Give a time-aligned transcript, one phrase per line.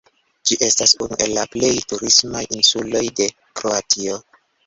[0.51, 3.27] Ĝi estas unu el la plej turismaj insuloj de
[3.61, 4.19] Kroatio.